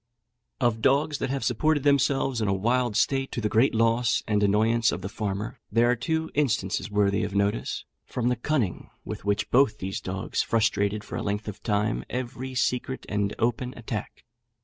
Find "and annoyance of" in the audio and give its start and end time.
4.27-5.03